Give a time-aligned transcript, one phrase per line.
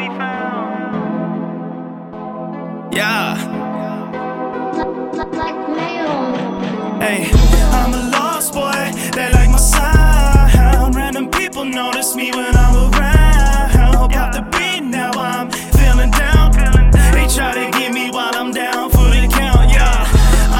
[0.00, 1.74] be found.
[2.94, 3.36] Yeah.
[6.98, 7.30] Hey,
[7.78, 8.92] I'm a lost boy.
[9.14, 10.94] They like my sound.
[10.94, 14.10] Random people notice me when I'm around.
[14.10, 16.52] Pop the beat, now I'm feeling down.
[17.12, 19.70] They try to get me while I'm down for the count.
[19.70, 20.06] Yeah,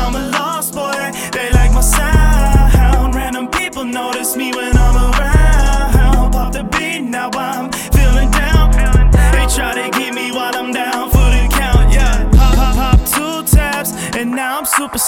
[0.00, 1.12] I'm a lost boy.
[1.32, 3.14] They like my sound.
[3.14, 4.69] Random people notice me when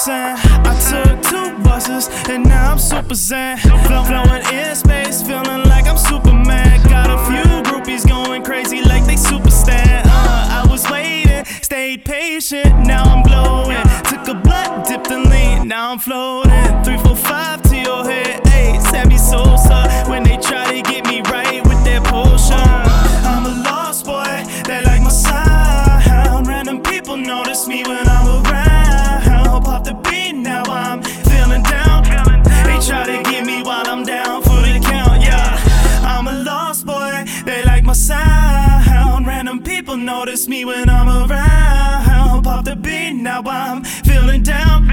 [0.08, 3.58] I took two buses, and now I'm super zen.
[3.58, 6.82] Flow, flowing in space, feeling like I'm Superman.
[6.88, 10.04] Got a few groupies going crazy like they super stan.
[10.06, 13.86] Uh, I was waiting, stayed patient, now I'm glowing.
[14.04, 16.51] Took a blood, dipped in lean, now I'm floating.
[39.92, 42.44] People notice me when I'm around.
[42.44, 44.86] Pop the beat, now I'm feeling down.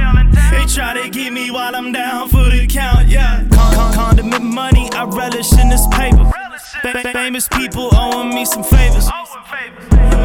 [0.52, 3.46] They try to get me while I'm down for the count, yeah.
[3.50, 6.30] Con- con- condiment money, I relish in this paper.
[6.82, 9.08] Fa- famous people owing me some favors.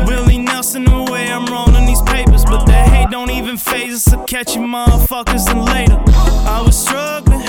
[0.08, 2.44] Willie Nelson, the way I'm rolling these papers.
[2.44, 4.12] But that hate don't even faze us.
[4.12, 6.02] I catch you motherfuckers and later.
[6.50, 7.42] I was struggling,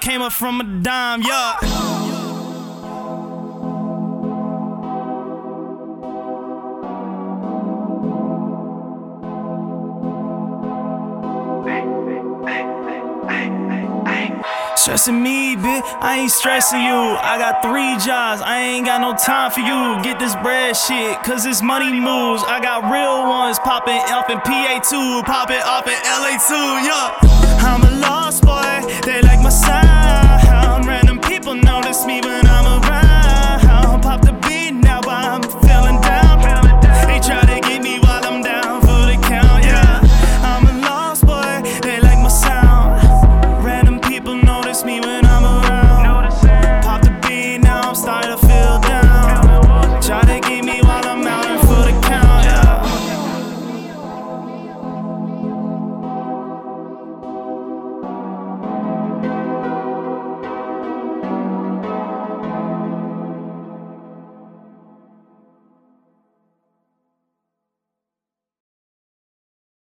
[0.00, 1.58] came up from a dime, yeah.
[14.76, 15.82] Stressing me, bitch.
[16.00, 16.88] I ain't stressing you.
[16.90, 18.40] I got three jobs.
[18.40, 20.02] I ain't got no time for you.
[20.02, 22.42] Get this bread shit, cause it's money moves.
[22.48, 27.18] I got real ones popping up in PA2, popping up in LA2, yeah.
[27.60, 28.19] I'm